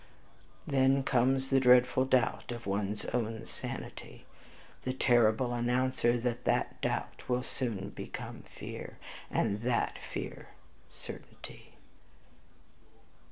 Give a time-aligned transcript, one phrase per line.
[0.65, 4.25] Then comes the dreadful doubt of one's own sanity,
[4.81, 8.97] the terrible announcer that THAT doubt will soon become fear,
[9.29, 10.47] and THAT fear
[10.89, 11.75] certainty.